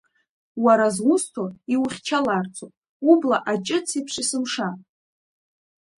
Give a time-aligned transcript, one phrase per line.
[0.63, 2.73] Уара зусҭо-иухьчаларцоуп,
[3.11, 4.67] убла аҷыц еиԥш есымша.